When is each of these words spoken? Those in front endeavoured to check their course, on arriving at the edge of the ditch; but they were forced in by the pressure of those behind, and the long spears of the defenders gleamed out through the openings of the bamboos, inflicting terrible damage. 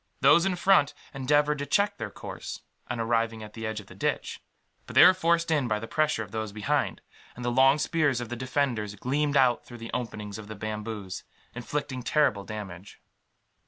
Those 0.21 0.47
in 0.47 0.55
front 0.55 0.95
endeavoured 1.13 1.59
to 1.59 1.67
check 1.67 1.97
their 1.99 2.09
course, 2.09 2.63
on 2.89 2.99
arriving 2.99 3.43
at 3.43 3.53
the 3.53 3.67
edge 3.67 3.79
of 3.79 3.85
the 3.85 3.93
ditch; 3.93 4.41
but 4.87 4.95
they 4.95 5.05
were 5.05 5.13
forced 5.13 5.51
in 5.51 5.67
by 5.67 5.77
the 5.77 5.87
pressure 5.87 6.23
of 6.23 6.31
those 6.31 6.51
behind, 6.51 7.01
and 7.35 7.45
the 7.45 7.51
long 7.51 7.77
spears 7.77 8.19
of 8.19 8.29
the 8.29 8.35
defenders 8.35 8.95
gleamed 8.95 9.37
out 9.37 9.63
through 9.63 9.77
the 9.77 9.93
openings 9.93 10.39
of 10.39 10.47
the 10.47 10.55
bamboos, 10.55 11.23
inflicting 11.53 12.01
terrible 12.01 12.43
damage. 12.43 12.99